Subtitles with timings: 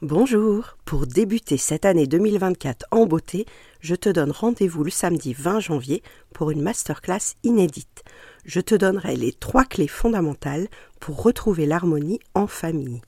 [0.00, 3.46] Bonjour, pour débuter cette année 2024 en beauté,
[3.80, 8.04] je te donne rendez-vous le samedi 20 janvier pour une masterclass inédite.
[8.44, 10.68] Je te donnerai les trois clés fondamentales
[11.00, 13.02] pour retrouver l'harmonie en famille.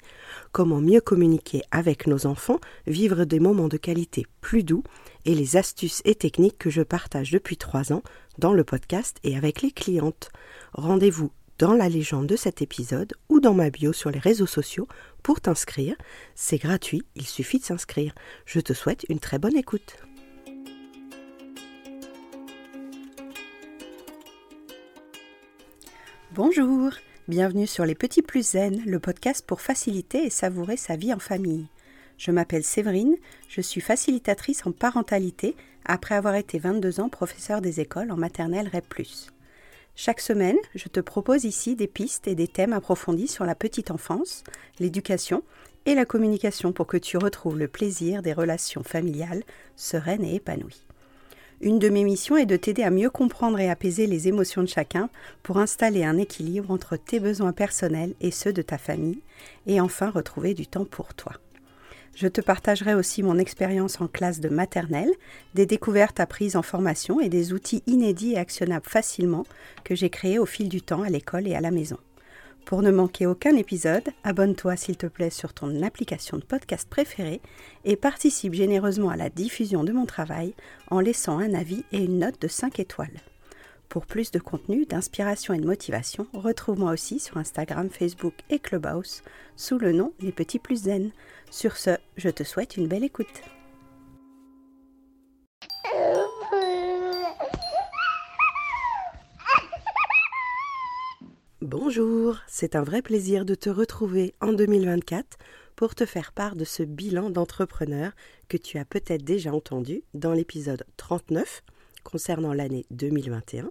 [0.50, 4.82] Comment mieux communiquer avec nos enfants, vivre des moments de qualité plus doux
[5.24, 8.02] et les astuces et techniques que je partage depuis trois ans
[8.38, 10.32] dans le podcast et avec les clientes.
[10.72, 11.30] Rendez-vous
[11.60, 14.88] dans la légende de cet épisode ou dans ma bio sur les réseaux sociaux
[15.22, 15.94] pour t'inscrire.
[16.34, 18.14] C'est gratuit, il suffit de s'inscrire.
[18.46, 19.98] Je te souhaite une très bonne écoute.
[26.32, 26.92] Bonjour,
[27.28, 31.18] bienvenue sur Les Petits Plus Zen, le podcast pour faciliter et savourer sa vie en
[31.18, 31.66] famille.
[32.16, 33.16] Je m'appelle Séverine,
[33.48, 38.70] je suis facilitatrice en parentalité après avoir été 22 ans professeur des écoles en maternelle
[38.72, 39.04] REP+.
[39.96, 43.90] Chaque semaine, je te propose ici des pistes et des thèmes approfondis sur la petite
[43.90, 44.44] enfance,
[44.78, 45.42] l'éducation
[45.86, 49.42] et la communication pour que tu retrouves le plaisir des relations familiales
[49.76, 50.86] sereines et épanouies.
[51.60, 54.68] Une de mes missions est de t'aider à mieux comprendre et apaiser les émotions de
[54.68, 55.10] chacun
[55.42, 59.20] pour installer un équilibre entre tes besoins personnels et ceux de ta famille
[59.66, 61.32] et enfin retrouver du temps pour toi.
[62.14, 65.12] Je te partagerai aussi mon expérience en classe de maternelle,
[65.54, 69.46] des découvertes apprises en formation et des outils inédits et actionnables facilement
[69.84, 71.98] que j'ai créés au fil du temps à l'école et à la maison.
[72.66, 77.40] Pour ne manquer aucun épisode, abonne-toi s'il te plaît sur ton application de podcast préférée
[77.84, 80.54] et participe généreusement à la diffusion de mon travail
[80.90, 83.20] en laissant un avis et une note de 5 étoiles.
[83.90, 89.24] Pour plus de contenu, d'inspiration et de motivation, retrouve-moi aussi sur Instagram, Facebook et Clubhouse
[89.56, 91.10] sous le nom Les Petits Plus Zen.
[91.50, 93.26] Sur ce, je te souhaite une belle écoute.
[101.60, 105.36] Bonjour, c'est un vrai plaisir de te retrouver en 2024
[105.74, 108.12] pour te faire part de ce bilan d'entrepreneur
[108.48, 111.64] que tu as peut-être déjà entendu dans l'épisode 39
[112.04, 113.68] concernant l'année 2021,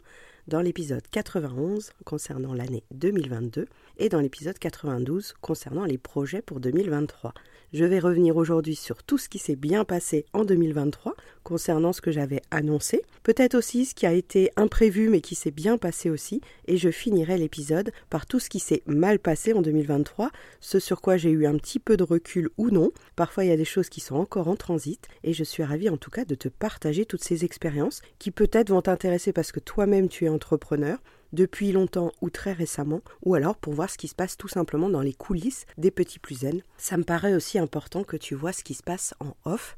[0.47, 3.67] dans l'épisode 91 concernant l'année 2022
[3.97, 7.33] et dans l'épisode 92 concernant les projets pour 2023.
[7.71, 11.13] Je vais revenir aujourd'hui sur tout ce qui s'est bien passé en 2023
[11.43, 15.51] concernant ce que j'avais annoncé, peut-être aussi ce qui a été imprévu mais qui s'est
[15.51, 19.61] bien passé aussi, et je finirai l'épisode par tout ce qui s'est mal passé en
[19.61, 22.91] 2023, ce sur quoi j'ai eu un petit peu de recul ou non.
[23.15, 25.89] Parfois il y a des choses qui sont encore en transit, et je suis ravie
[25.89, 29.59] en tout cas de te partager toutes ces expériences qui peut-être vont t'intéresser parce que
[29.59, 30.97] toi-même tu es entrepreneur,
[31.33, 34.89] depuis longtemps ou très récemment, ou alors pour voir ce qui se passe tout simplement
[34.89, 36.61] dans les coulisses des petits plus zen.
[36.77, 39.75] Ça me paraît aussi important que tu vois ce qui se passe en off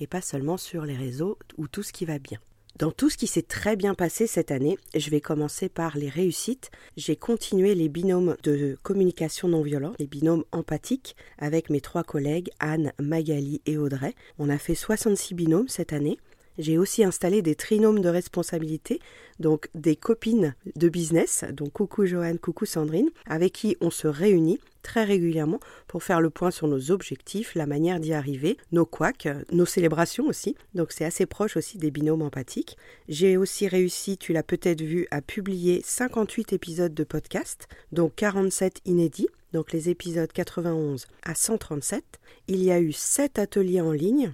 [0.00, 2.38] et pas seulement sur les réseaux ou tout ce qui va bien.
[2.76, 6.08] Dans tout ce qui s'est très bien passé cette année, je vais commencer par les
[6.08, 6.72] réussites.
[6.96, 12.50] J'ai continué les binômes de communication non violente, les binômes empathiques, avec mes trois collègues
[12.58, 14.16] Anne, Magali et Audrey.
[14.40, 16.18] On a fait 66 binômes cette année.
[16.58, 19.00] J'ai aussi installé des trinômes de responsabilité,
[19.40, 24.60] donc des copines de business, donc coucou Joanne, coucou Sandrine, avec qui on se réunit
[24.82, 29.28] très régulièrement pour faire le point sur nos objectifs, la manière d'y arriver, nos couacs,
[29.50, 30.56] nos célébrations aussi.
[30.74, 32.76] Donc c'est assez proche aussi des binômes empathiques.
[33.08, 38.80] J'ai aussi réussi, tu l'as peut-être vu, à publier 58 épisodes de podcast, donc 47
[38.84, 42.04] inédits donc les épisodes 91 à 137.
[42.48, 44.32] Il y a eu 7 ateliers en ligne,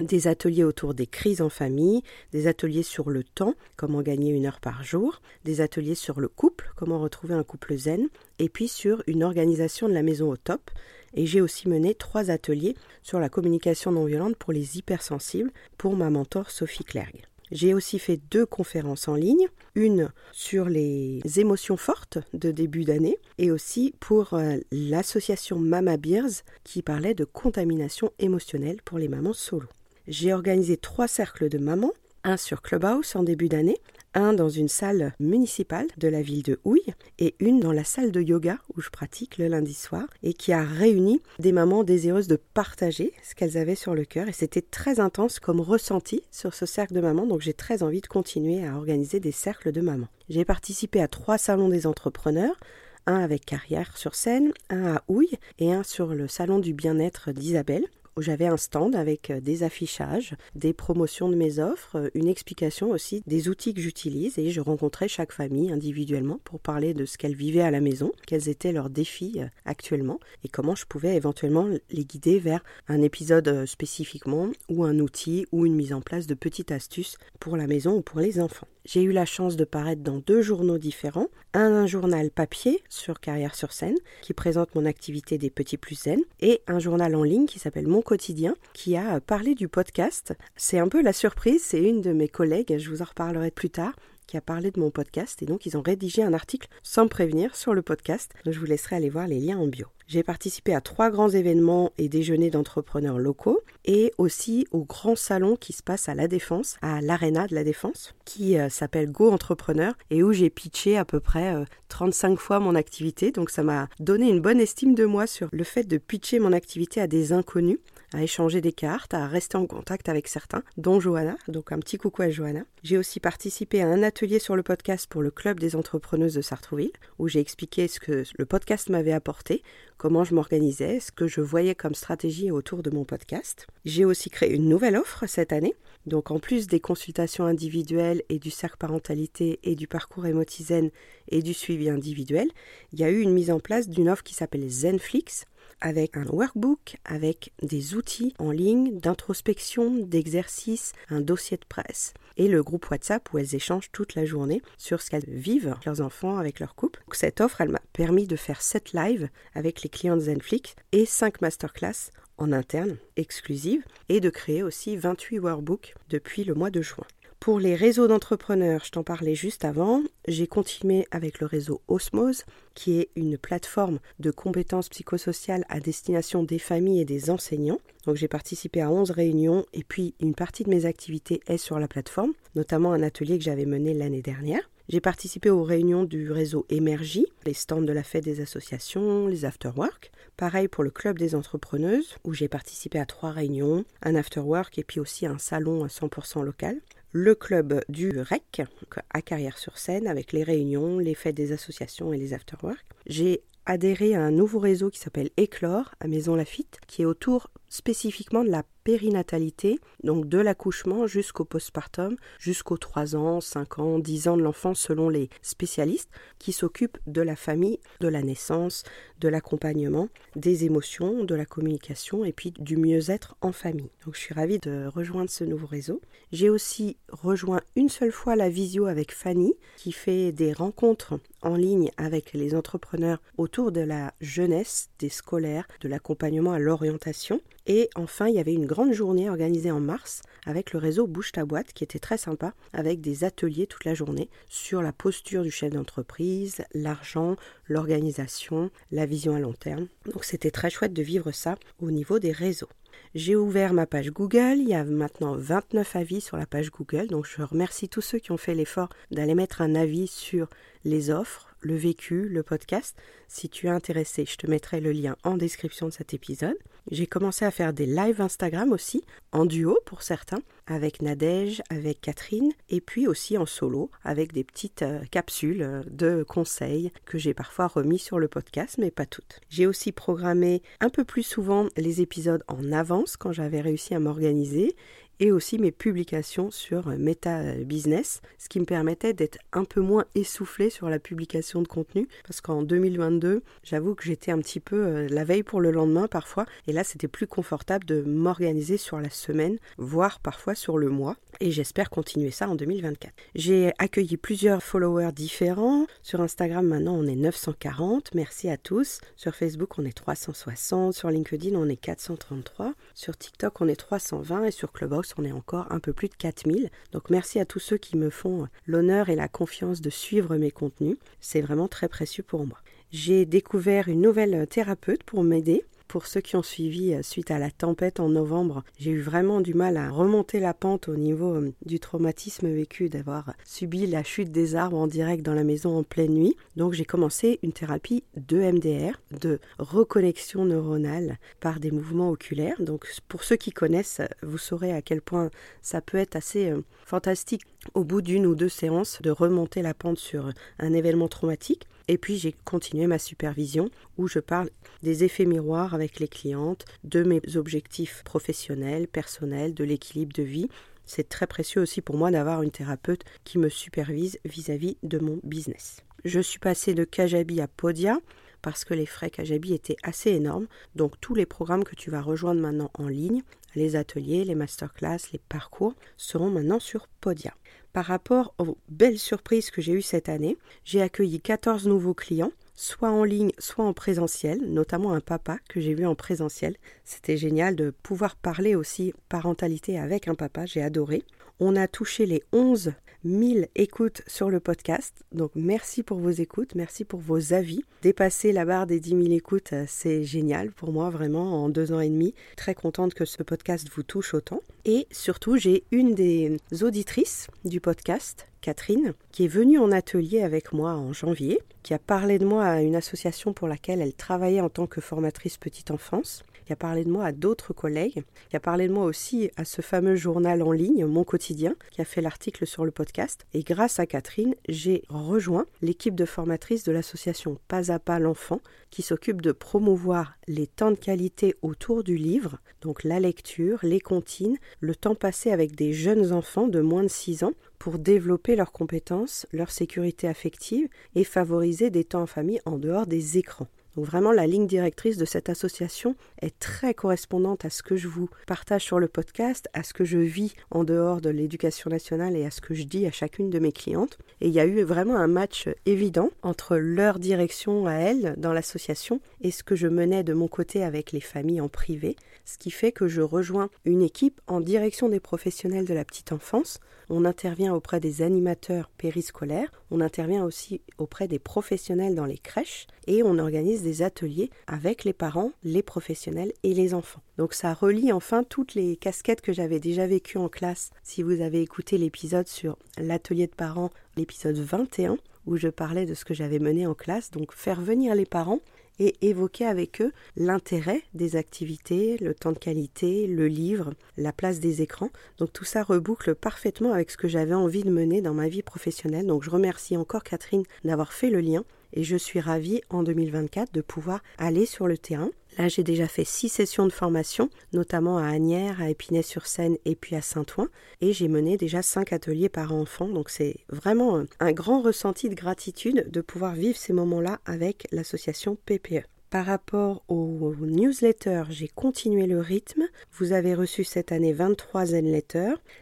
[0.00, 4.46] des ateliers autour des crises en famille, des ateliers sur le temps, comment gagner une
[4.46, 8.68] heure par jour, des ateliers sur le couple, comment retrouver un couple zen, et puis
[8.68, 10.70] sur une organisation de la maison au top.
[11.14, 15.96] Et j'ai aussi mené trois ateliers sur la communication non violente pour les hypersensibles pour
[15.96, 17.24] ma mentor Sophie Clergue.
[17.50, 23.18] J'ai aussi fait deux conférences en ligne, une sur les émotions fortes de début d'année
[23.38, 29.32] et aussi pour euh, l'association Mama Beers qui parlait de contamination émotionnelle pour les mamans
[29.32, 29.66] solo.
[30.08, 31.92] J'ai organisé trois cercles de mamans,
[32.24, 33.76] un sur Clubhouse en début d'année,
[34.14, 38.10] un dans une salle municipale de la ville de Houille et une dans la salle
[38.10, 42.26] de yoga où je pratique le lundi soir et qui a réuni des mamans désireuses
[42.26, 46.54] de partager ce qu'elles avaient sur le cœur et c'était très intense comme ressenti sur
[46.54, 49.82] ce cercle de mamans donc j'ai très envie de continuer à organiser des cercles de
[49.82, 50.08] mamans.
[50.30, 52.58] J'ai participé à trois salons des entrepreneurs,
[53.06, 57.30] un avec Carrière sur scène, un à Houille et un sur le salon du bien-être
[57.32, 57.84] d'Isabelle
[58.18, 62.26] où j'avais un stand avec euh, des affichages, des promotions de mes offres, euh, une
[62.26, 67.04] explication aussi des outils que j'utilise et je rencontrais chaque famille individuellement pour parler de
[67.04, 70.84] ce qu'elle vivait à la maison, quels étaient leurs défis euh, actuellement et comment je
[70.84, 76.00] pouvais éventuellement les guider vers un épisode spécifiquement ou un outil ou une mise en
[76.00, 78.66] place de petites astuces pour la maison ou pour les enfants.
[78.90, 81.28] J'ai eu la chance de paraître dans deux journaux différents.
[81.52, 86.04] Un, un journal papier sur Carrière sur scène qui présente mon activité des petits plus
[86.04, 90.32] zen et un journal en ligne qui s'appelle Mon quotidien qui a parlé du podcast.
[90.56, 93.68] C'est un peu la surprise, c'est une de mes collègues, je vous en reparlerai plus
[93.68, 93.92] tard,
[94.28, 97.08] qui a parlé de mon podcast et donc ils ont rédigé un article sans me
[97.08, 98.32] prévenir sur le podcast.
[98.46, 99.86] je vous laisserai aller voir les liens en bio.
[100.06, 105.56] J'ai participé à trois grands événements et déjeuners d'entrepreneurs locaux et aussi au grand salon
[105.56, 109.30] qui se passe à La Défense, à l'Arena de La Défense, qui euh, s'appelle Go
[109.30, 111.54] Entrepreneur et où j'ai pitché à peu près
[111.88, 113.32] 35 euh, fois mon activité.
[113.32, 116.52] Donc ça m'a donné une bonne estime de moi sur le fait de pitcher mon
[116.52, 117.78] activité à des inconnus
[118.12, 121.98] à échanger des cartes, à rester en contact avec certains, dont Johanna, donc un petit
[121.98, 122.64] coucou à Johanna.
[122.82, 126.42] J'ai aussi participé à un atelier sur le podcast pour le club des entrepreneuses de
[126.42, 129.62] Sartrouville, où j'ai expliqué ce que le podcast m'avait apporté,
[129.96, 133.66] comment je m'organisais, ce que je voyais comme stratégie autour de mon podcast.
[133.84, 135.74] J'ai aussi créé une nouvelle offre cette année.
[136.06, 140.90] Donc en plus des consultations individuelles et du cercle parentalité et du parcours émotizen
[141.28, 142.48] et du suivi individuel,
[142.92, 145.44] il y a eu une mise en place d'une offre qui s'appelle Zenflix,
[145.80, 152.48] avec un workbook, avec des outils en ligne d'introspection, d'exercice, un dossier de presse et
[152.48, 156.38] le groupe WhatsApp où elles échangent toute la journée sur ce qu'elles vivent, leurs enfants,
[156.38, 157.02] avec leur couple.
[157.12, 161.04] cette offre, elle m'a permis de faire 7 lives avec les clients de Zenflix et
[161.04, 166.80] 5 masterclass en interne, exclusives, et de créer aussi 28 workbooks depuis le mois de
[166.80, 167.04] juin.
[167.40, 172.42] Pour les réseaux d'entrepreneurs, je t'en parlais juste avant, j'ai continué avec le réseau Osmose,
[172.74, 177.80] qui est une plateforme de compétences psychosociales à destination des familles et des enseignants.
[178.06, 181.78] Donc j'ai participé à 11 réunions et puis une partie de mes activités est sur
[181.78, 184.68] la plateforme, notamment un atelier que j'avais mené l'année dernière.
[184.88, 189.44] J'ai participé aux réunions du réseau Émergie, les stands de la fête des associations, les
[189.44, 190.10] afterwork.
[190.36, 194.84] Pareil pour le club des entrepreneuses, où j'ai participé à trois réunions, un afterwork et
[194.84, 196.80] puis aussi un salon à 100% local
[197.12, 198.62] le club du REC
[199.10, 202.84] à Carrière-sur-Seine avec les réunions, les fêtes des associations et les afterwork.
[203.06, 207.50] J'ai adhéré à un nouveau réseau qui s'appelle Éclore à Maison Lafitte, qui est autour
[207.68, 214.28] spécifiquement de la périnatalité, donc de l'accouchement jusqu'au postpartum, jusqu'aux 3 ans, 5 ans, 10
[214.28, 218.84] ans de l'enfant selon les spécialistes qui s'occupent de la famille, de la naissance,
[219.20, 223.90] de l'accompagnement, des émotions, de la communication et puis du mieux-être en famille.
[224.06, 226.00] Donc je suis ravie de rejoindre ce nouveau réseau.
[226.32, 231.56] J'ai aussi rejoint une seule fois la visio avec Fanny qui fait des rencontres en
[231.56, 237.40] ligne avec les entrepreneurs autour de la jeunesse, des scolaires, de l'accompagnement à l'orientation.
[237.66, 241.32] Et enfin, il y avait une grande journée organisée en mars avec le réseau Bouche
[241.32, 245.42] ta boîte qui était très sympa avec des ateliers toute la journée sur la posture
[245.42, 249.88] du chef d'entreprise, l'argent, l'organisation, la vision à long terme.
[250.12, 252.68] Donc c'était très chouette de vivre ça au niveau des réseaux.
[253.14, 257.06] J'ai ouvert ma page Google, il y a maintenant 29 avis sur la page Google,
[257.06, 260.48] donc je remercie tous ceux qui ont fait l'effort d'aller mettre un avis sur
[260.84, 262.96] les offres, le vécu, le podcast.
[263.26, 266.56] Si tu es intéressé, je te mettrai le lien en description de cet épisode.
[266.90, 272.00] J'ai commencé à faire des lives Instagram aussi, en duo pour certains, avec Nadège, avec
[272.00, 277.18] Catherine, et puis aussi en solo, avec des petites euh, capsules euh, de conseils que
[277.18, 279.40] j'ai parfois remis sur le podcast, mais pas toutes.
[279.50, 284.00] J'ai aussi programmé un peu plus souvent les épisodes en avance quand j'avais réussi à
[284.00, 284.74] m'organiser
[285.20, 290.04] et aussi mes publications sur Meta Business, ce qui me permettait d'être un peu moins
[290.14, 294.76] essoufflé sur la publication de contenu, parce qu'en 2022, j'avoue que j'étais un petit peu
[294.76, 299.00] euh, la veille pour le lendemain parfois, et là c'était plus confortable de m'organiser sur
[299.00, 303.12] la semaine, voire parfois sur le mois, et j'espère continuer ça en 2024.
[303.34, 309.34] J'ai accueilli plusieurs followers différents, sur Instagram maintenant on est 940, merci à tous, sur
[309.34, 314.50] Facebook on est 360, sur LinkedIn on est 433, sur TikTok on est 320 et
[314.50, 316.70] sur Clubhouse on est encore un peu plus de 4000.
[316.92, 320.50] Donc merci à tous ceux qui me font l'honneur et la confiance de suivre mes
[320.50, 320.96] contenus.
[321.20, 322.58] C'est vraiment très précieux pour moi.
[322.90, 327.38] J'ai découvert une nouvelle thérapeute pour m'aider pour ceux qui ont suivi euh, suite à
[327.38, 331.34] la tempête en novembre, j'ai eu vraiment du mal à remonter la pente au niveau
[331.34, 335.78] euh, du traumatisme vécu d'avoir subi la chute des arbres en direct dans la maison
[335.78, 336.36] en pleine nuit.
[336.56, 342.60] Donc j'ai commencé une thérapie de MDR, de reconnexion neuronale par des mouvements oculaires.
[342.60, 345.30] Donc pour ceux qui connaissent, vous saurez à quel point
[345.62, 347.42] ça peut être assez euh, fantastique
[347.74, 351.66] au bout d'une ou deux séances de remonter la pente sur un événement traumatique.
[351.88, 354.50] Et puis j'ai continué ma supervision où je parle
[354.82, 360.48] des effets miroirs avec les clientes, de mes objectifs professionnels, personnels, de l'équilibre de vie.
[360.84, 365.18] C'est très précieux aussi pour moi d'avoir une thérapeute qui me supervise vis-à-vis de mon
[365.24, 365.82] business.
[366.04, 367.98] Je suis passée de Kajabi à Podia
[368.42, 370.46] parce que les frais Kajabi étaient assez énormes.
[370.76, 373.22] Donc tous les programmes que tu vas rejoindre maintenant en ligne,
[373.54, 377.34] les ateliers, les masterclass, les parcours seront maintenant sur Podia.
[377.78, 380.36] Par rapport aux belles surprises que j'ai eues cette année.
[380.64, 385.60] J'ai accueilli 14 nouveaux clients soit en ligne, soit en présentiel, notamment un papa que
[385.60, 386.56] j'ai vu en présentiel.
[386.84, 391.04] C'était génial de pouvoir parler aussi parentalité avec un papa, j'ai adoré.
[391.38, 392.72] On a touché les 11
[393.04, 397.62] 000 écoutes sur le podcast, donc merci pour vos écoutes, merci pour vos avis.
[397.82, 401.72] Dépasser la barre des 10 000 écoutes, euh, c'est génial pour moi vraiment en deux
[401.72, 402.14] ans et demi.
[402.36, 404.40] Très contente que ce podcast vous touche autant.
[404.64, 410.52] Et surtout, j'ai une des auditrices du podcast Catherine, qui est venue en atelier avec
[410.52, 414.40] moi en janvier, qui a parlé de moi à une association pour laquelle elle travaillait
[414.40, 418.36] en tant que formatrice petite enfance, qui a parlé de moi à d'autres collègues, qui
[418.36, 421.84] a parlé de moi aussi à ce fameux journal en ligne, Mon Quotidien, qui a
[421.84, 423.26] fait l'article sur le podcast.
[423.34, 428.40] Et grâce à Catherine, j'ai rejoint l'équipe de formatrices de l'association Pas à Pas l'Enfant,
[428.70, 433.80] qui s'occupe de promouvoir les temps de qualité autour du livre, donc la lecture, les
[433.80, 438.36] comptines, le temps passé avec des jeunes enfants de moins de 6 ans pour développer
[438.36, 443.48] leurs compétences, leur sécurité affective et favoriser des temps en famille en dehors des écrans.
[443.78, 447.86] Donc vraiment, la ligne directrice de cette association est très correspondante à ce que je
[447.86, 452.16] vous partage sur le podcast, à ce que je vis en dehors de l'éducation nationale
[452.16, 453.96] et à ce que je dis à chacune de mes clientes.
[454.20, 458.32] Et il y a eu vraiment un match évident entre leur direction à elles dans
[458.32, 461.94] l'association et ce que je menais de mon côté avec les familles en privé,
[462.24, 466.10] ce qui fait que je rejoins une équipe en direction des professionnels de la petite
[466.10, 466.58] enfance.
[466.90, 472.66] On intervient auprès des animateurs périscolaires, on intervient aussi auprès des professionnels dans les crèches
[472.86, 477.02] et on organise des ateliers avec les parents, les professionnels et les enfants.
[477.18, 480.70] Donc ça relie enfin toutes les casquettes que j'avais déjà vécues en classe.
[480.82, 485.92] Si vous avez écouté l'épisode sur l'atelier de parents, l'épisode 21, où je parlais de
[485.94, 488.40] ce que j'avais mené en classe, donc faire venir les parents
[488.78, 494.40] et évoquer avec eux l'intérêt des activités, le temps de qualité, le livre, la place
[494.40, 494.90] des écrans.
[495.18, 498.42] Donc tout ça reboucle parfaitement avec ce que j'avais envie de mener dans ma vie
[498.42, 499.06] professionnelle.
[499.06, 503.52] Donc je remercie encore Catherine d'avoir fait le lien et je suis ravie en 2024
[503.52, 505.10] de pouvoir aller sur le terrain.
[505.38, 509.94] Là, j'ai déjà fait six sessions de formation, notamment à Agnières, à Épinay-sur-Seine et puis
[509.94, 510.48] à Saint-Ouen,
[510.80, 515.14] et j'ai mené déjà cinq ateliers par enfant, donc c'est vraiment un grand ressenti de
[515.14, 518.82] gratitude de pouvoir vivre ces moments-là avec l'association PPE.
[519.10, 522.64] Par rapport aux newsletters, j'ai continué le rythme.
[522.92, 525.00] Vous avez reçu cette année 23 Zen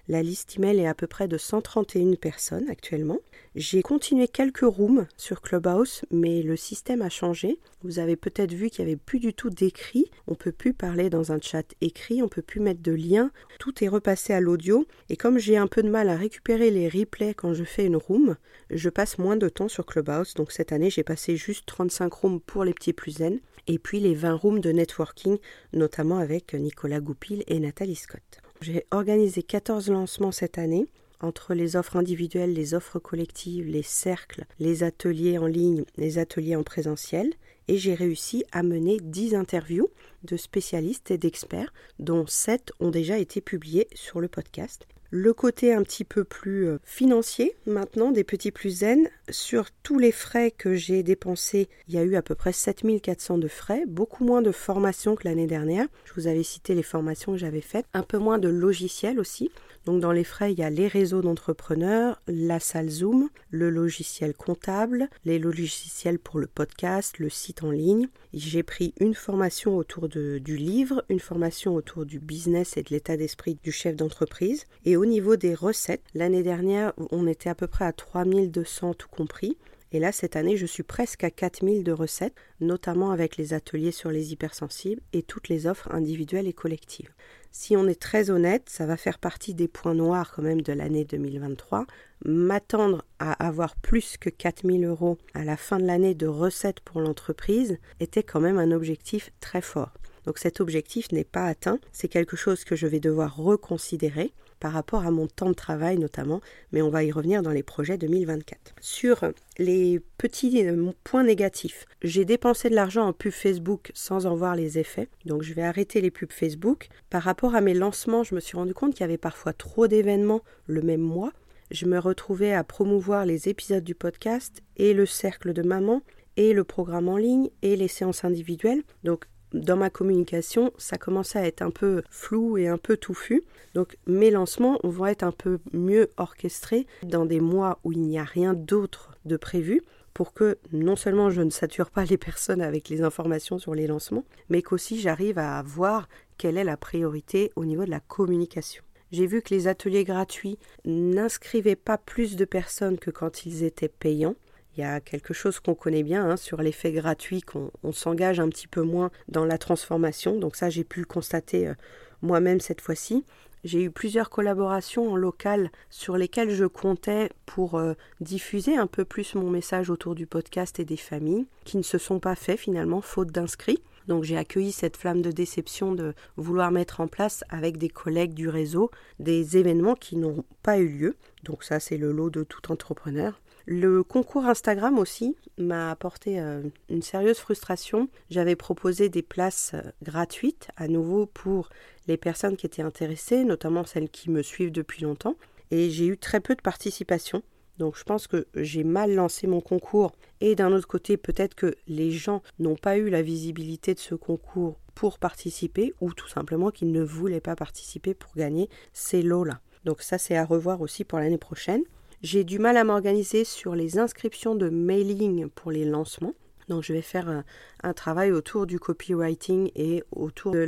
[0.09, 3.18] La liste email est à peu près de 131 personnes actuellement.
[3.56, 7.58] J'ai continué quelques rooms sur Clubhouse, mais le système a changé.
[7.82, 10.10] Vous avez peut-être vu qu'il n'y avait plus du tout d'écrit.
[10.26, 13.30] On peut plus parler dans un chat écrit, on peut plus mettre de liens.
[13.58, 14.86] Tout est repassé à l'audio.
[15.08, 17.96] Et comme j'ai un peu de mal à récupérer les replays quand je fais une
[17.96, 18.36] room,
[18.68, 20.34] je passe moins de temps sur Clubhouse.
[20.34, 23.40] Donc cette année, j'ai passé juste 35 rooms pour les petits plus zen.
[23.68, 25.38] Et puis les 20 rooms de networking,
[25.72, 28.42] notamment avec Nicolas Goupil et Nathalie Scott.
[28.60, 30.86] J'ai organisé 14 lancements cette année
[31.20, 36.56] entre les offres individuelles, les offres collectives, les cercles, les ateliers en ligne, les ateliers
[36.56, 37.35] en présentiel,
[37.68, 39.88] et j'ai réussi à mener 10 interviews
[40.25, 45.72] de spécialistes et d'experts, dont 7 ont déjà été publiées sur le podcast le côté
[45.72, 49.08] un petit peu plus euh, financier maintenant des petits plus zen.
[49.28, 53.38] Sur tous les frais que j'ai dépensés, il y a eu à peu près 7400
[53.38, 55.86] de frais, beaucoup moins de formations que l'année dernière.
[56.04, 59.50] Je vous avais cité les formations que j'avais faites, un peu moins de logiciels aussi.
[59.86, 64.34] Donc dans les frais, il y a les réseaux d'entrepreneurs, la salle Zoom, le logiciel
[64.34, 68.08] comptable, les logiciels pour le podcast, le site en ligne.
[68.34, 72.90] J'ai pris une formation autour de, du livre, une formation autour du business et de
[72.90, 74.64] l'état d'esprit du chef d'entreprise.
[74.96, 79.10] Et au niveau des recettes, l'année dernière, on était à peu près à 3200 tout
[79.10, 79.58] compris.
[79.92, 83.92] Et là, cette année, je suis presque à 4000 de recettes, notamment avec les ateliers
[83.92, 87.10] sur les hypersensibles et toutes les offres individuelles et collectives.
[87.52, 90.72] Si on est très honnête, ça va faire partie des points noirs quand même de
[90.72, 91.84] l'année 2023.
[92.24, 97.02] M'attendre à avoir plus que 4000 euros à la fin de l'année de recettes pour
[97.02, 99.92] l'entreprise était quand même un objectif très fort.
[100.24, 104.72] Donc cet objectif n'est pas atteint, c'est quelque chose que je vais devoir reconsidérer par
[104.72, 106.40] rapport à mon temps de travail notamment,
[106.72, 108.75] mais on va y revenir dans les projets 2024.
[108.80, 114.34] Sur les petits euh, points négatifs, j'ai dépensé de l'argent en pub Facebook sans en
[114.34, 116.88] voir les effets, donc je vais arrêter les pubs Facebook.
[117.10, 119.88] Par rapport à mes lancements, je me suis rendu compte qu'il y avait parfois trop
[119.88, 121.32] d'événements le même mois.
[121.70, 126.02] Je me retrouvais à promouvoir les épisodes du podcast et le cercle de maman
[126.36, 128.82] et le programme en ligne et les séances individuelles.
[129.04, 133.42] Donc dans ma communication, ça commençait à être un peu flou et un peu touffu.
[133.75, 138.18] Donc mes lancements vont être un peu mieux orchestrés dans des mois où il n'y
[138.18, 139.82] a rien d'autre de prévu
[140.14, 143.86] pour que non seulement je ne sature pas les personnes avec les informations sur les
[143.86, 146.08] lancements, mais qu'aussi j'arrive à voir
[146.38, 148.82] quelle est la priorité au niveau de la communication.
[149.12, 153.88] J'ai vu que les ateliers gratuits n'inscrivaient pas plus de personnes que quand ils étaient
[153.88, 154.36] payants.
[154.76, 158.49] Il y a quelque chose qu'on connaît bien hein, sur l'effet gratuit, qu'on s'engage un
[158.49, 160.38] petit peu moins dans la transformation.
[160.38, 161.75] Donc ça, j'ai pu le constater euh,
[162.21, 163.25] moi-même cette fois-ci.
[163.64, 169.04] J'ai eu plusieurs collaborations en local sur lesquelles je comptais pour euh, diffuser un peu
[169.04, 172.61] plus mon message autour du podcast et des familles, qui ne se sont pas faits
[172.61, 173.83] finalement, faute d'inscrits.
[174.09, 178.35] Donc j'ai accueilli cette flamme de déception de vouloir mettre en place avec des collègues
[178.35, 181.16] du réseau des événements qui n'ont pas eu lieu.
[181.42, 183.40] Donc ça c'est le lot de tout entrepreneur.
[183.68, 188.08] Le concours Instagram aussi m'a apporté euh, une sérieuse frustration.
[188.30, 191.70] J'avais proposé des places euh, gratuites à nouveau pour
[192.06, 195.35] les personnes qui étaient intéressées, notamment celles qui me suivent depuis longtemps,
[195.73, 197.42] et j'ai eu très peu de participation.
[197.78, 201.75] Donc je pense que j'ai mal lancé mon concours et d'un autre côté peut-être que
[201.88, 206.70] les gens n'ont pas eu la visibilité de ce concours pour participer ou tout simplement
[206.70, 209.61] qu'ils ne voulaient pas participer pour gagner ces lots-là.
[209.85, 211.82] Donc ça c'est à revoir aussi pour l'année prochaine.
[212.23, 216.35] J'ai du mal à m'organiser sur les inscriptions de mailing pour les lancements.
[216.68, 217.44] Donc je vais faire
[217.82, 220.58] un, travail autour du copywriting et autour de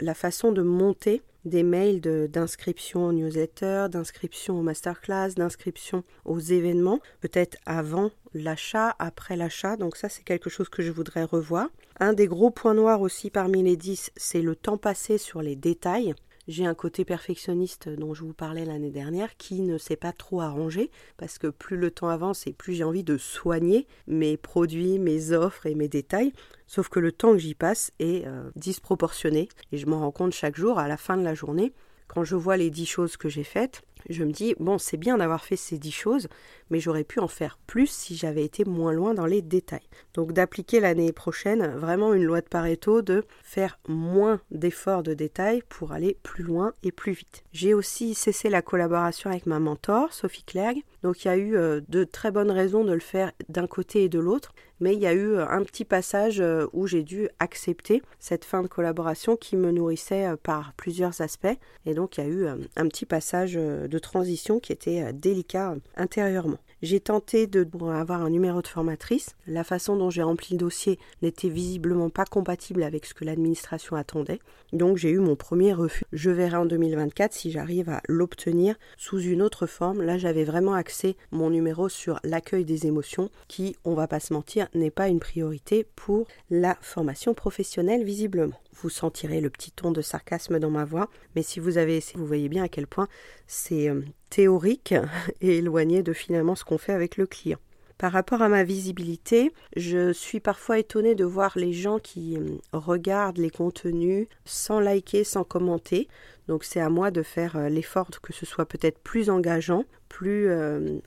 [0.00, 6.98] la, façon de monter des mails d'inscription aux newsletters, d'inscription aux masterclass, d'inscription aux événements,
[7.20, 9.76] peut-être avant l'achat, après l'achat.
[9.76, 11.68] Donc ça c'est quelque chose que je voudrais revoir.
[12.00, 15.56] Un des gros points noirs aussi parmi les 10, c'est le temps passé sur les
[15.56, 16.14] détails
[16.48, 20.40] j'ai un côté perfectionniste dont je vous parlais l'année dernière qui ne s'est pas trop
[20.40, 24.98] arrangé parce que plus le temps avance et plus j'ai envie de soigner mes produits,
[24.98, 26.32] mes offres et mes détails.
[26.66, 30.32] Sauf que le temps que j'y passe est euh, disproportionné et je m'en rends compte
[30.32, 31.72] chaque jour à la fin de la journée.
[32.08, 35.18] Quand je vois les dix choses que j'ai faites, je me dis, bon, c'est bien
[35.18, 36.28] d'avoir fait ces dix choses,
[36.70, 39.88] mais j'aurais pu en faire plus si j'avais été moins loin dans les détails.
[40.14, 45.62] Donc d'appliquer l'année prochaine vraiment une loi de Pareto de faire moins d'efforts de détails
[45.68, 47.44] pour aller plus loin et plus vite.
[47.52, 50.82] J'ai aussi cessé la collaboration avec ma mentor, Sophie Clergue.
[51.02, 54.04] Donc il y a eu euh, de très bonnes raisons de le faire d'un côté
[54.04, 57.02] et de l'autre mais il y a eu euh, un petit passage euh, où j'ai
[57.02, 62.18] dû accepter cette fin de collaboration qui me nourrissait euh, par plusieurs aspects, et donc
[62.18, 66.58] il y a eu un petit passage de transition qui était délicat intérieurement.
[66.82, 69.34] J'ai tenté de avoir un numéro de formatrice.
[69.46, 73.96] La façon dont j'ai rempli le dossier n'était visiblement pas compatible avec ce que l'administration
[73.96, 74.40] attendait.
[74.74, 76.04] Donc j'ai eu mon premier refus.
[76.12, 80.02] Je verrai en 2024 si j'arrive à l'obtenir sous une autre forme.
[80.02, 84.34] Là j'avais vraiment axé mon numéro sur l'accueil des émotions qui, on va pas se
[84.34, 88.60] mentir, n'est pas une priorité pour la formation professionnelle visiblement.
[88.74, 92.18] Vous sentirez le petit ton de sarcasme dans ma voix, mais si vous avez essayé,
[92.18, 93.08] vous voyez bien à quel point
[93.46, 94.94] c'est euh, théorique
[95.40, 97.58] et éloigné de finalement ce qu'on fait avec le client.
[97.98, 102.58] Par rapport à ma visibilité, je suis parfois étonnée de voir les gens qui euh,
[102.72, 106.06] regardent les contenus sans liker, sans commenter.
[106.46, 110.48] Donc c'est à moi de faire euh, l'effort que ce soit peut-être plus engageant, plus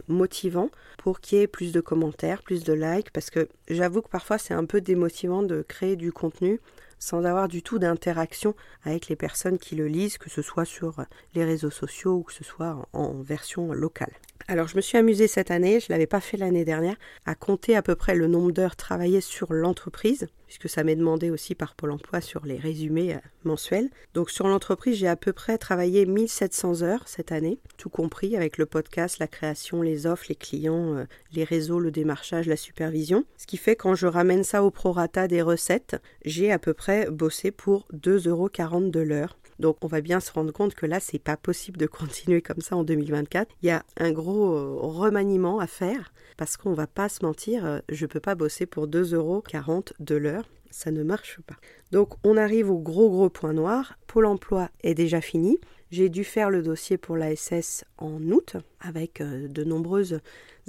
[0.07, 4.09] motivant pour qu'il y ait plus de commentaires, plus de likes, parce que j'avoue que
[4.09, 6.59] parfois c'est un peu démotivant de créer du contenu
[6.99, 11.05] sans avoir du tout d'interaction avec les personnes qui le lisent, que ce soit sur
[11.33, 14.13] les réseaux sociaux ou que ce soit en version locale.
[14.51, 16.95] Alors je me suis amusée cette année, je ne l'avais pas fait l'année dernière,
[17.27, 21.29] à compter à peu près le nombre d'heures travaillées sur l'entreprise, puisque ça m'est demandé
[21.29, 23.91] aussi par Pôle Emploi sur les résumés euh, mensuels.
[24.15, 28.57] Donc sur l'entreprise, j'ai à peu près travaillé 1700 heures cette année, tout compris avec
[28.57, 33.25] le podcast, la création, les offres, les clients, euh, les réseaux, le démarchage, la supervision.
[33.37, 37.07] Ce qui fait quand je ramène ça au prorata des recettes, j'ai à peu près
[37.11, 38.49] bossé pour 2,40 euros
[38.89, 41.85] de l'heure donc on va bien se rendre compte que là, c'est pas possible de
[41.87, 43.51] continuer comme ça en 2024.
[43.61, 47.65] Il y a un gros euh, remaniement à faire parce qu'on va pas se mentir,
[47.65, 49.43] euh, je peux pas bosser pour 2,40 euros
[49.99, 50.45] de l'heure.
[50.71, 51.55] Ça ne marche pas.
[51.91, 53.97] Donc on arrive au gros gros point noir.
[54.07, 55.57] Pôle emploi est déjà fini.
[55.91, 60.19] J'ai dû faire le dossier pour l'ASS en août avec euh, de nombreuses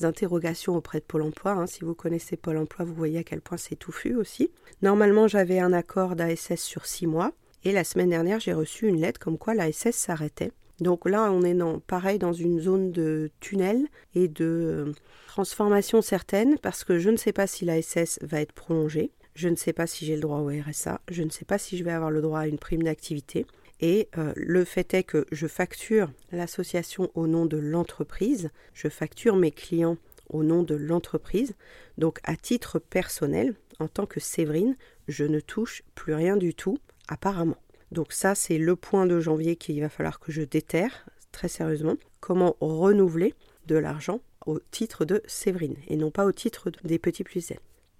[0.03, 1.53] interrogations auprès de Pôle emploi.
[1.53, 1.67] Hein.
[1.67, 4.51] Si vous connaissez Pôle emploi, vous voyez à quel point c'est touffu aussi.
[4.81, 7.33] Normalement, j'avais un accord d'ASS sur six mois.
[7.65, 10.53] Et la semaine dernière, j'ai reçu une lettre comme quoi la SS s'arrêtait.
[10.81, 14.93] Donc là, on est pareil dans une zone de tunnel et de euh,
[15.27, 19.11] transformation certaine parce que je ne sais pas si la SS va être prolongée.
[19.35, 21.01] Je ne sais pas si j'ai le droit au RSA.
[21.11, 23.47] Je ne sais pas si je vais avoir le droit à une prime d'activité.
[23.81, 28.51] Et euh, le fait est que je facture l'association au nom de l'entreprise.
[28.75, 29.97] Je facture mes clients
[30.31, 31.55] au nom de l'entreprise.
[31.99, 34.77] Donc à titre personnel, en tant que Séverine,
[35.11, 37.57] je ne touche plus rien du tout apparemment.
[37.93, 41.97] Donc ça, c'est le point de janvier qu'il va falloir que je déterre très sérieusement.
[42.21, 43.35] Comment renouveler
[43.67, 47.53] de l'argent au titre de Séverine et non pas au titre des petits plus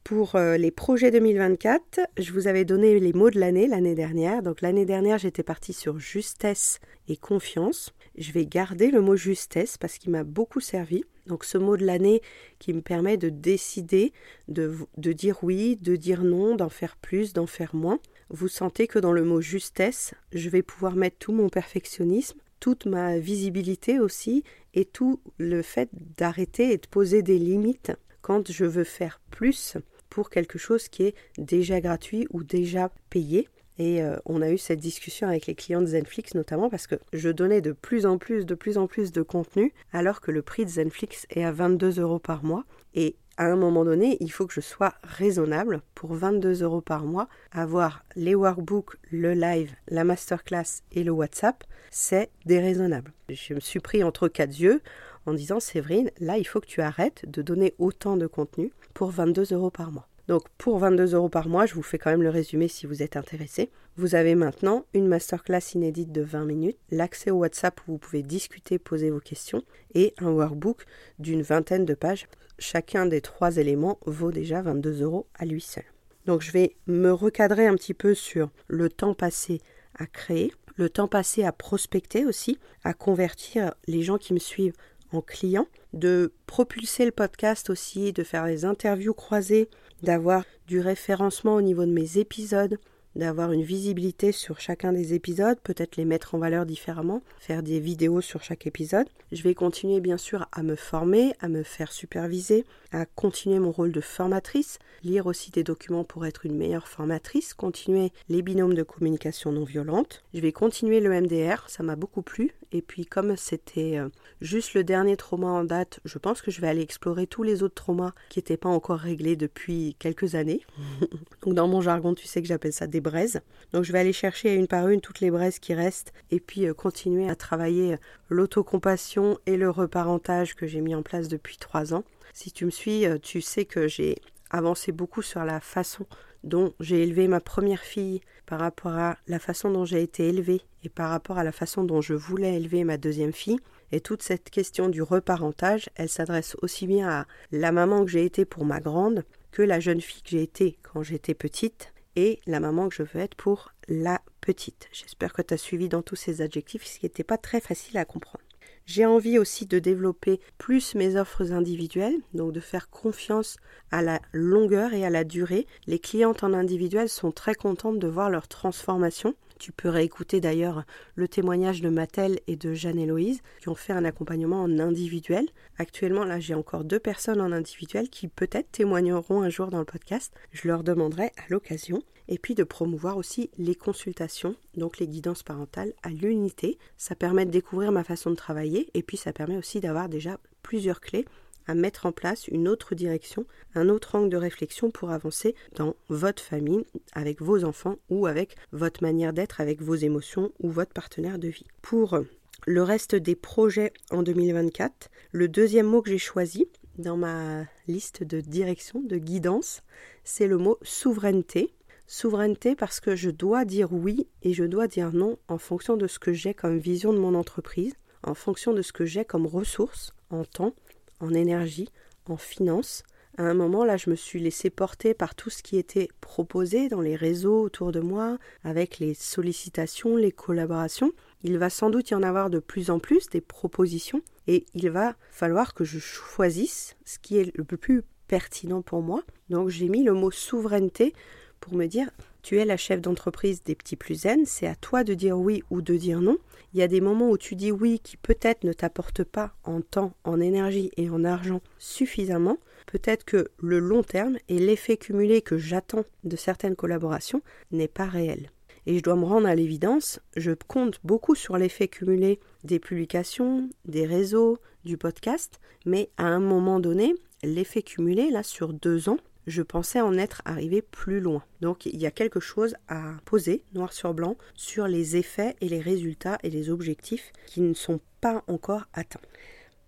[0.05, 4.43] Pour euh, les projets 2024, je vous avais donné les mots de l'année l'année dernière.
[4.43, 7.93] Donc l'année dernière, j'étais partie sur justesse et confiance.
[8.17, 11.05] Je vais garder le mot justesse parce qu'il m'a beaucoup servi.
[11.31, 12.23] Donc ce mot de l'année
[12.59, 14.13] qui me permet de décider,
[14.49, 18.01] de, de dire oui, de dire non, d'en faire plus, d'en faire moins.
[18.31, 22.85] Vous sentez que dans le mot justesse, je vais pouvoir mettre tout mon perfectionnisme, toute
[22.85, 24.43] ma visibilité aussi,
[24.75, 29.77] et tout le fait d'arrêter et de poser des limites quand je veux faire plus
[30.09, 33.49] pour quelque chose qui est déjà gratuit ou déjà payé.
[33.81, 36.97] Et euh, on a eu cette discussion avec les clients de Zenflix notamment parce que
[37.15, 40.43] je donnais de plus en plus, de plus en plus de contenu alors que le
[40.43, 42.65] prix de Zenflix est à 22 euros par mois.
[42.95, 47.07] Et à un moment donné, il faut que je sois raisonnable pour 22 euros par
[47.07, 47.27] mois.
[47.53, 53.15] Avoir les workbooks, le live, la masterclass et le WhatsApp, c'est déraisonnable.
[53.31, 54.83] Je me suis pris entre quatre yeux
[55.25, 59.11] en disant Séverine, là il faut que tu arrêtes de donner autant de contenu pour
[59.11, 60.10] 22 euros par mois.
[60.31, 63.03] Donc pour 22 euros par mois, je vous fais quand même le résumé si vous
[63.03, 63.69] êtes intéressé.
[63.97, 68.23] Vous avez maintenant une masterclass inédite de 20 minutes, l'accès au WhatsApp où vous pouvez
[68.23, 69.65] discuter, poser vos questions,
[69.97, 70.87] et un workbook
[71.19, 72.29] d'une vingtaine de pages.
[72.61, 75.83] Chacun des trois éléments vaut déjà 22 euros à lui seul.
[76.27, 79.61] Donc je vais me recadrer un petit peu sur le temps passé
[79.99, 84.75] à créer, le temps passé à prospecter aussi, à convertir les gens qui me suivent
[85.13, 89.69] en client, de propulser le podcast aussi, de faire des interviews croisées,
[90.03, 92.79] d'avoir du référencement au niveau de mes épisodes,
[93.17, 97.81] d'avoir une visibilité sur chacun des épisodes, peut-être les mettre en valeur différemment, faire des
[97.81, 99.09] vidéos sur chaque épisode.
[99.33, 103.73] Je vais continuer bien sûr à me former, à me faire superviser, à continuer mon
[103.73, 108.75] rôle de formatrice, lire aussi des documents pour être une meilleure formatrice, continuer les binômes
[108.75, 110.23] de communication non violente.
[110.35, 112.53] Je vais continuer le MDR, ça m'a beaucoup plu.
[112.73, 114.09] Et puis comme c'était euh,
[114.41, 117.63] juste le dernier trauma en date, je pense que je vais aller explorer tous les
[117.63, 120.61] autres traumas qui n'étaient pas encore réglés depuis quelques années.
[121.43, 123.41] Donc dans mon jargon, tu sais que j'appelle ça des braises.
[123.73, 126.67] Donc je vais aller chercher une par une toutes les braises qui restent et puis
[126.67, 131.57] euh, continuer à travailler euh, l'autocompassion et le reparentage que j'ai mis en place depuis
[131.57, 132.05] trois ans.
[132.33, 134.17] Si tu me suis, tu sais que j'ai
[134.51, 136.07] avancé beaucoup sur la façon
[136.45, 140.63] dont j'ai élevé ma première fille, par rapport à la façon dont j'ai été élevée
[140.83, 143.61] et par rapport à la façon dont je voulais élever ma deuxième fille.
[143.93, 148.25] Et toute cette question du reparentage, elle s'adresse aussi bien à la maman que j'ai
[148.25, 152.41] été pour ma grande que la jeune fille que j'ai été quand j'étais petite et
[152.47, 154.89] la maman que je veux être pour la petite.
[154.93, 157.99] J'espère que tu as suivi dans tous ces adjectifs, ce qui n'était pas très facile
[157.99, 158.45] à comprendre.
[158.93, 163.57] J'ai envie aussi de développer plus mes offres individuelles, donc de faire confiance
[163.93, 165.69] à la longueur et à la durée.
[165.87, 169.37] Les clientes en individuel sont très contentes de voir leur transformation.
[169.61, 170.83] Tu peux réécouter d'ailleurs
[171.15, 175.47] le témoignage de Mathel et de Jeanne-Héloïse qui ont fait un accompagnement en individuel.
[175.79, 179.85] Actuellement, là, j'ai encore deux personnes en individuel qui peut-être témoigneront un jour dans le
[179.85, 180.33] podcast.
[180.51, 185.43] Je leur demanderai à l'occasion et puis de promouvoir aussi les consultations, donc les guidances
[185.43, 186.79] parentales à l'unité.
[186.97, 190.39] Ça permet de découvrir ma façon de travailler et puis ça permet aussi d'avoir déjà
[190.63, 191.27] plusieurs clés
[191.67, 195.95] à mettre en place une autre direction, un autre angle de réflexion pour avancer dans
[196.09, 200.93] votre famille, avec vos enfants ou avec votre manière d'être, avec vos émotions ou votre
[200.93, 201.67] partenaire de vie.
[201.83, 202.19] Pour
[202.67, 206.67] le reste des projets en 2024, le deuxième mot que j'ai choisi
[206.99, 209.83] dans ma liste de direction, de guidance,
[210.25, 211.73] c'est le mot souveraineté.
[212.13, 216.09] Souveraineté parce que je dois dire oui et je dois dire non en fonction de
[216.09, 217.95] ce que j'ai comme vision de mon entreprise,
[218.25, 220.75] en fonction de ce que j'ai comme ressources en temps,
[221.21, 221.89] en énergie,
[222.29, 223.05] en finance.
[223.39, 226.89] À un moment là, je me suis laissé porter par tout ce qui était proposé
[226.89, 231.13] dans les réseaux autour de moi, avec les sollicitations, les collaborations.
[231.45, 234.91] Il va sans doute y en avoir de plus en plus des propositions et il
[234.91, 239.23] va falloir que je choisisse ce qui est le plus pertinent pour moi.
[239.49, 241.15] Donc j'ai mis le mot souveraineté
[241.61, 242.11] pour me dire
[242.43, 245.63] tu es la chef d'entreprise des petits plus zen, c'est à toi de dire oui
[245.71, 246.39] ou de dire non.
[246.73, 249.81] Il y a des moments où tu dis oui qui peut-être ne t'apportent pas en
[249.81, 252.59] temps, en énergie et en argent suffisamment.
[252.87, 257.43] Peut-être que le long terme et l'effet cumulé que j'attends de certaines collaborations
[257.73, 258.51] n'est pas réel.
[258.87, 263.69] Et je dois me rendre à l'évidence, je compte beaucoup sur l'effet cumulé des publications,
[263.85, 269.19] des réseaux, du podcast, mais à un moment donné, l'effet cumulé, là, sur deux ans,
[269.51, 271.43] je pensais en être arrivé plus loin.
[271.61, 275.69] Donc il y a quelque chose à poser, noir sur blanc, sur les effets et
[275.69, 279.21] les résultats et les objectifs qui ne sont pas encore atteints.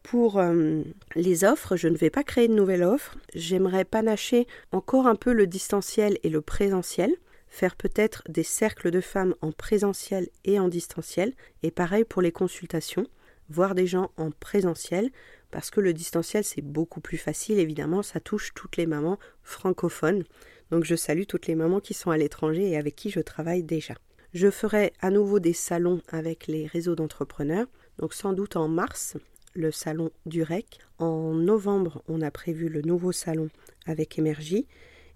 [0.03, 0.83] Pour euh,
[1.15, 3.17] les offres, je ne vais pas créer de nouvelles offres.
[3.35, 7.15] J'aimerais panacher encore un peu le distanciel et le présentiel,
[7.49, 12.33] faire peut-être des cercles de femmes en présentiel et en distanciel, et pareil pour les
[12.33, 13.07] consultations,
[13.49, 15.11] voir des gens en présentiel
[15.53, 20.25] parce que le distanciel c'est beaucoup plus facile, évidemment, ça touche toutes les mamans francophones.
[20.73, 23.63] Donc je salue toutes les mamans qui sont à l'étranger et avec qui je travaille
[23.63, 23.95] déjà.
[24.35, 27.67] Je ferai à nouveau des salons avec les réseaux d'entrepreneurs,
[27.99, 29.17] donc sans doute en mars,
[29.55, 30.79] le salon du REC.
[30.99, 33.51] En novembre, on a prévu le nouveau salon
[33.87, 34.67] avec Émergie.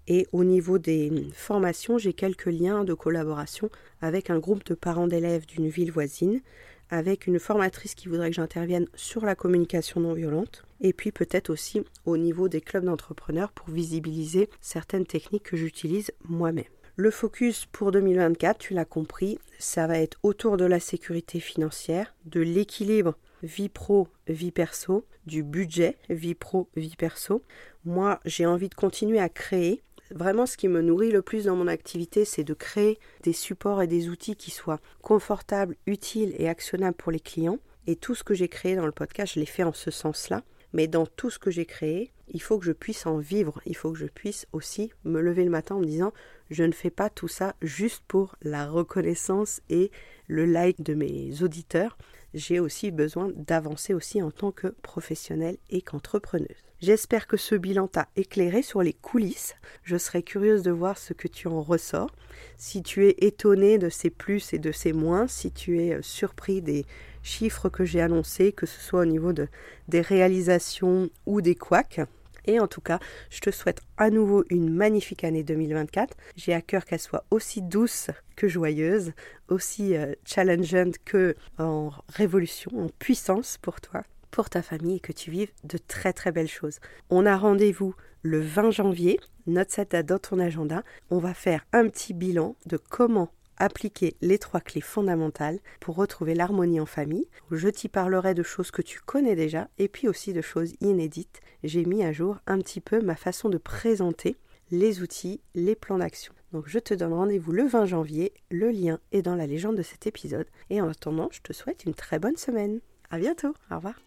[0.07, 3.69] Et au niveau des formations, j'ai quelques liens de collaboration
[3.99, 6.41] avec un groupe de parents d'élèves d'une ville voisine,
[6.89, 11.49] avec une formatrice qui voudrait que j'intervienne sur la communication non violente, et puis peut-être
[11.49, 16.65] aussi au niveau des clubs d'entrepreneurs pour visibiliser certaines techniques que j'utilise moi-même.
[16.95, 22.15] Le focus pour 2024, tu l'as compris, ça va être autour de la sécurité financière,
[22.25, 27.43] de l'équilibre vie pro, vie perso, du budget vie pro, vie perso.
[27.85, 29.83] Moi, j'ai envie de continuer à créer.
[30.11, 33.81] Vraiment, ce qui me nourrit le plus dans mon activité, c'est de créer des supports
[33.81, 37.59] et des outils qui soient confortables, utiles et actionnables pour les clients.
[37.87, 40.43] Et tout ce que j'ai créé dans le podcast, je l'ai fait en ce sens-là.
[40.73, 43.61] Mais dans tout ce que j'ai créé, il faut que je puisse en vivre.
[43.65, 46.13] Il faut que je puisse aussi me lever le matin en me disant
[46.49, 49.91] je ne fais pas tout ça juste pour la reconnaissance et
[50.27, 51.97] le like de mes auditeurs.
[52.33, 56.66] J'ai aussi besoin d'avancer aussi en tant que professionnelle et qu'entrepreneuse.
[56.79, 59.55] J'espère que ce bilan t'a éclairé sur les coulisses.
[59.83, 62.11] Je serais curieuse de voir ce que tu en ressors.
[62.55, 66.61] Si tu es étonné de ces plus et de ces moins, si tu es surpris
[66.61, 66.85] des
[67.23, 69.47] chiffres que j'ai annoncés, que ce soit au niveau de,
[69.87, 72.01] des réalisations ou des couacs,
[72.45, 72.99] et en tout cas,
[73.31, 76.15] je te souhaite à nouveau une magnifique année 2024.
[76.35, 79.13] J'ai à cœur qu'elle soit aussi douce que joyeuse,
[79.49, 85.11] aussi euh, challengeante que en révolution, en puissance pour toi, pour ta famille et que
[85.11, 86.79] tu vives de très très belles choses.
[87.09, 89.19] On a rendez-vous le 20 janvier.
[89.45, 90.83] Note cette date dans ton agenda.
[91.09, 96.35] On va faire un petit bilan de comment appliquer les trois clés fondamentales pour retrouver
[96.35, 97.27] l'harmonie en famille.
[97.51, 101.41] Je t'y parlerai de choses que tu connais déjà et puis aussi de choses inédites.
[101.63, 104.37] J'ai mis à jour un petit peu ma façon de présenter
[104.71, 106.33] les outils, les plans d'action.
[106.51, 109.83] Donc je te donne rendez-vous le 20 janvier, le lien est dans la légende de
[109.83, 110.47] cet épisode.
[110.69, 112.79] Et en attendant, je te souhaite une très bonne semaine.
[113.09, 114.06] À bientôt, au revoir.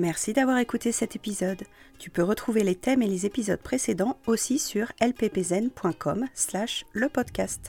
[0.00, 1.62] Merci d'avoir écouté cet épisode.
[1.98, 7.68] Tu peux retrouver les thèmes et les épisodes précédents aussi sur lppzen.com slash le podcast.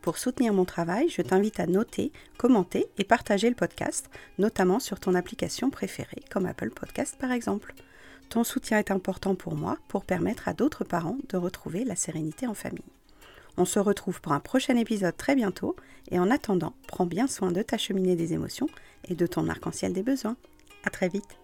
[0.00, 4.08] Pour soutenir mon travail, je t'invite à noter, commenter et partager le podcast,
[4.38, 7.74] notamment sur ton application préférée, comme Apple Podcast par exemple.
[8.28, 12.46] Ton soutien est important pour moi pour permettre à d'autres parents de retrouver la sérénité
[12.46, 12.84] en famille.
[13.56, 15.74] On se retrouve pour un prochain épisode très bientôt
[16.12, 18.68] et en attendant, prends bien soin de ta cheminée des émotions
[19.08, 20.36] et de ton arc-en-ciel des besoins.
[20.84, 21.36] À très vite.